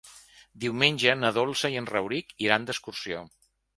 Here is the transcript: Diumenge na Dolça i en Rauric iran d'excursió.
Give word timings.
Diumenge 0.61 1.13
na 1.19 1.31
Dolça 1.35 1.71
i 1.75 1.79
en 1.83 1.91
Rauric 1.91 2.33
iran 2.49 2.67
d'excursió. 2.71 3.21